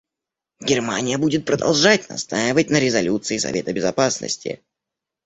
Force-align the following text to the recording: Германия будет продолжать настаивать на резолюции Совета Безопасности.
Германия 0.61 1.19
будет 1.19 1.45
продолжать 1.45 2.09
настаивать 2.09 2.71
на 2.71 2.79
резолюции 2.79 3.37
Совета 3.37 3.71
Безопасности. 3.71 4.63